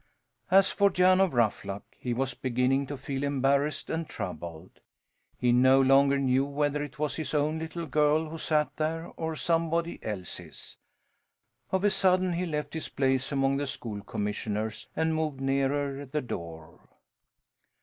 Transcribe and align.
As 0.49 0.71
for 0.71 0.89
Jan 0.89 1.21
of 1.21 1.31
Ruffluck, 1.35 1.83
he 1.95 2.11
was 2.11 2.33
beginning 2.33 2.87
to 2.87 2.97
feel 2.97 3.21
embarrassed 3.23 3.87
and 3.87 4.09
troubled. 4.09 4.79
He 5.37 5.51
no 5.51 5.79
longer 5.79 6.17
knew 6.17 6.43
whether 6.43 6.81
it 6.81 6.97
was 6.97 7.17
his 7.17 7.35
own 7.35 7.59
little 7.59 7.85
girl 7.85 8.27
who 8.27 8.39
sat 8.39 8.75
there 8.77 9.11
or 9.15 9.35
somebody 9.35 9.99
else's. 10.01 10.77
Of 11.71 11.83
a 11.83 11.91
sudden 11.91 12.33
he 12.33 12.47
left 12.47 12.73
his 12.73 12.89
place 12.89 13.31
among 13.31 13.57
the 13.57 13.67
School 13.67 14.01
Commissioners 14.01 14.87
and 14.95 15.13
moved 15.13 15.39
nearer 15.39 16.07
the 16.07 16.21
door. 16.23 16.79